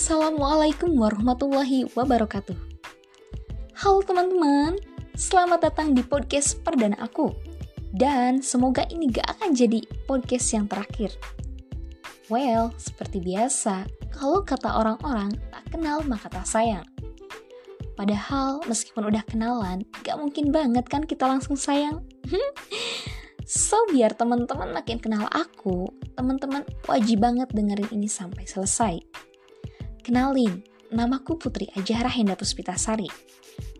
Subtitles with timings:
[0.00, 2.56] Assalamualaikum warahmatullahi wabarakatuh.
[3.84, 4.80] Halo teman-teman,
[5.12, 7.36] selamat datang di podcast perdana aku.
[7.92, 11.12] Dan semoga ini gak akan jadi podcast yang terakhir.
[12.32, 13.84] Well, seperti biasa,
[14.16, 16.88] kalau kata orang-orang tak kenal maka tak sayang.
[17.92, 22.00] Padahal meskipun udah kenalan, gak mungkin banget kan kita langsung sayang.
[23.44, 29.28] so, biar teman-teman makin kenal aku, teman-teman wajib banget dengerin ini sampai selesai.
[30.00, 33.06] Kenalin, namaku Putri Ajahra Henda Puspitasari.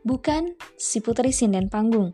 [0.05, 2.13] Bukan si Putri Sinden Panggung.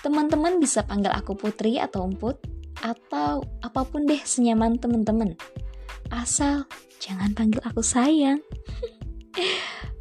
[0.00, 2.38] Teman-teman bisa panggil aku Putri atau Umput,
[2.80, 5.34] atau apa pun deh senyaman teman-teman.
[6.14, 6.64] Asal
[7.02, 8.40] jangan panggil aku sayang.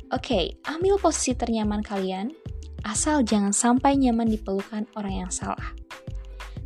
[0.09, 2.33] Oke, okay, ambil posisi ternyaman kalian,
[2.85, 5.73] asal jangan sampai nyaman dipelukan orang yang salah.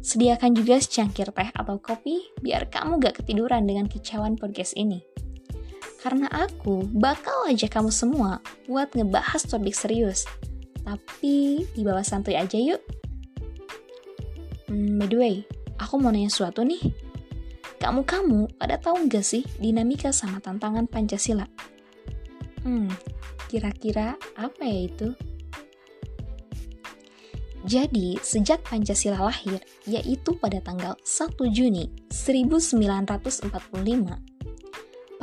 [0.04, 5.00] Sediakan juga secangkir teh atau kopi biar kamu gak ketiduran dengan kicauan podcast ini.
[6.04, 10.28] Karena aku bakal aja kamu semua buat ngebahas topik serius.
[10.84, 12.84] Tapi di bawah santuy aja yuk.
[14.68, 15.36] Hmm, by the way,
[15.80, 16.92] aku mau nanya sesuatu nih.
[17.80, 21.48] Kamu-kamu pada tahu nggak sih dinamika sama tantangan Pancasila?
[22.68, 22.92] Hmm,
[23.48, 25.08] kira-kira apa ya itu?
[27.64, 34.33] Jadi, sejak Pancasila lahir, yaitu pada tanggal 1 Juni 1945,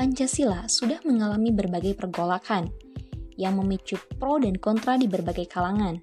[0.00, 2.72] Pancasila sudah mengalami berbagai pergolakan
[3.36, 6.00] yang memicu pro dan kontra di berbagai kalangan.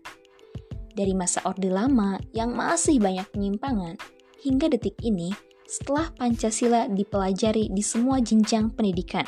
[0.93, 3.97] Dari masa Orde Lama yang masih banyak penyimpangan,
[4.45, 5.33] hingga detik ini
[5.65, 9.25] setelah Pancasila dipelajari di semua jenjang pendidikan.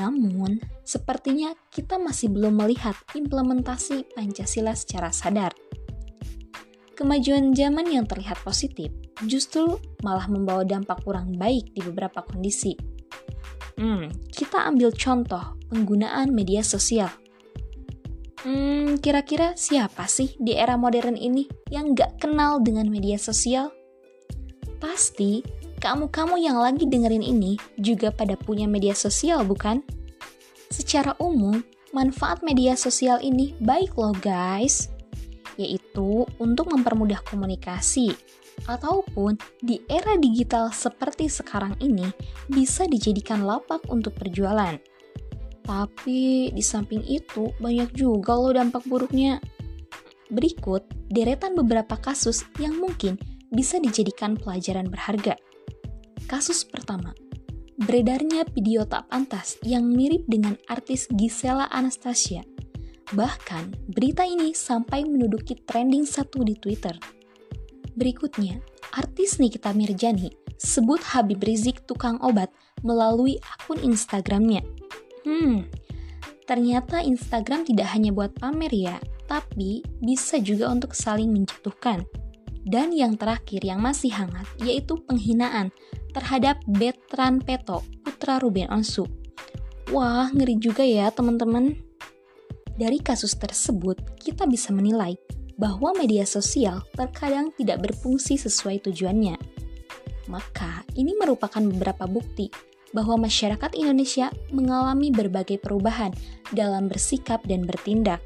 [0.00, 5.52] Namun, sepertinya kita masih belum melihat implementasi Pancasila secara sadar.
[6.96, 8.88] Kemajuan zaman yang terlihat positif
[9.28, 12.95] justru malah membawa dampak kurang baik di beberapa kondisi
[13.76, 17.12] Hmm, kita ambil contoh penggunaan media sosial.
[18.40, 23.68] Hmm, kira-kira siapa sih di era modern ini yang gak kenal dengan media sosial?
[24.80, 25.44] Pasti
[25.76, 29.84] kamu-kamu yang lagi dengerin ini juga pada punya media sosial, bukan?
[30.72, 31.60] Secara umum,
[31.92, 34.88] manfaat media sosial ini baik loh guys,
[35.56, 38.12] yaitu untuk mempermudah komunikasi,
[38.64, 42.08] ataupun di era digital seperti sekarang ini
[42.48, 44.80] bisa dijadikan lapak untuk perjualan.
[45.66, 49.42] Tapi di samping itu banyak juga loh dampak buruknya.
[50.32, 53.18] Berikut deretan beberapa kasus yang mungkin
[53.50, 55.38] bisa dijadikan pelajaran berharga.
[56.26, 57.14] Kasus pertama,
[57.78, 62.42] beredarnya video tak pantas yang mirip dengan artis Gisela Anastasia.
[63.14, 66.98] Bahkan, berita ini sampai menduduki trending satu di Twitter.
[67.94, 68.58] Berikutnya,
[68.90, 72.50] artis Nikita Mirjani sebut Habib Rizik tukang obat
[72.82, 74.64] melalui akun Instagramnya.
[75.22, 75.68] Hmm,
[76.50, 78.96] ternyata Instagram tidak hanya buat pamer ya,
[79.30, 82.02] tapi bisa juga untuk saling menjatuhkan.
[82.66, 85.70] Dan yang terakhir yang masih hangat yaitu penghinaan
[86.10, 89.06] terhadap Betran Peto, putra Ruben Onsu.
[89.94, 91.85] Wah, ngeri juga ya teman-teman.
[92.76, 95.16] Dari kasus tersebut, kita bisa menilai
[95.56, 99.40] bahwa media sosial terkadang tidak berfungsi sesuai tujuannya.
[100.28, 102.52] Maka, ini merupakan beberapa bukti
[102.92, 106.12] bahwa masyarakat Indonesia mengalami berbagai perubahan
[106.52, 108.20] dalam bersikap dan bertindak.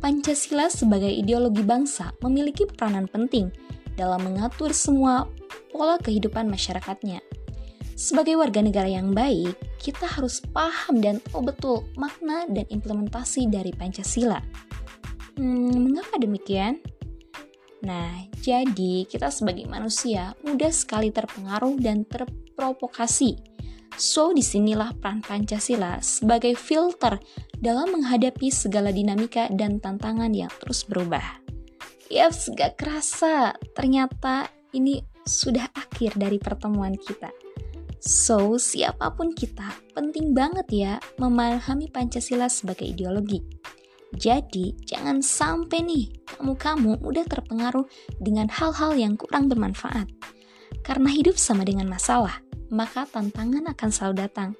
[0.00, 3.52] Pancasila sebagai ideologi bangsa memiliki peranan penting
[3.94, 5.28] dalam mengatur semua
[5.70, 7.22] pola kehidupan masyarakatnya.
[8.02, 13.70] Sebagai warga negara yang baik, kita harus paham dan tahu betul makna dan implementasi dari
[13.70, 14.42] Pancasila.
[15.38, 16.82] Hmm, mengapa demikian?
[17.86, 23.38] Nah, jadi kita sebagai manusia mudah sekali terpengaruh dan terprovokasi.
[23.94, 27.22] So, di sinilah peran Pancasila sebagai filter
[27.54, 31.22] dalam menghadapi segala dinamika dan tantangan yang terus berubah.
[32.10, 37.41] Yaps, gak kerasa, ternyata ini sudah akhir dari pertemuan kita.
[38.02, 43.62] So, siapa pun kita, penting banget ya memahami Pancasila sebagai ideologi
[44.12, 46.04] jadi, jangan sampai nih
[46.36, 47.88] kamu-kamu udah terpengaruh
[48.20, 50.04] dengan hal-hal yang kurang bermanfaat.
[50.84, 54.50] Karena hidup sama dengan masalah, maka tantangan akan selalu datang.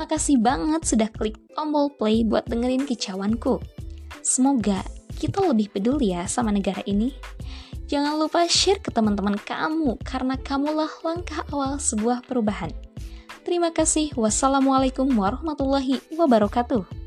[0.00, 3.60] Makasih banget sudah klik tombol play buat dengerin kicauanku.
[4.24, 4.80] Semoga
[5.20, 7.12] kita lebih peduli ya sama negara ini.
[7.90, 12.70] Jangan lupa share ke teman-teman kamu karena kamulah langkah awal sebuah perubahan.
[13.42, 14.14] Terima kasih.
[14.14, 16.99] Wassalamualaikum warahmatullahi wabarakatuh.